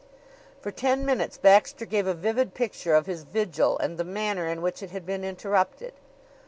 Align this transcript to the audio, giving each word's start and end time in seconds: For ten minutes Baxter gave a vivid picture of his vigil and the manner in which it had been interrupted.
For 0.61 0.71
ten 0.71 1.05
minutes 1.05 1.37
Baxter 1.37 1.85
gave 1.85 2.07
a 2.07 2.15
vivid 2.15 2.55
picture 2.55 2.95
of 2.95 3.05
his 3.05 3.21
vigil 3.21 3.77
and 3.77 3.99
the 3.99 4.03
manner 4.03 4.47
in 4.47 4.63
which 4.63 4.81
it 4.81 4.89
had 4.89 5.05
been 5.05 5.23
interrupted. 5.23 5.93